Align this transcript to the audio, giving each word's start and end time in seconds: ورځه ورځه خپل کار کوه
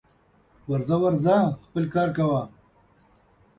ورځه 0.71 0.95
ورځه 1.03 1.35
خپل 1.65 1.83
کار 1.93 2.09
کوه 2.17 2.43